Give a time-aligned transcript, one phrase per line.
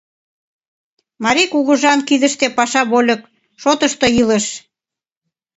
[1.23, 3.21] Марий кугыжан кидыште паша вольык
[3.61, 4.45] шотышто илыш.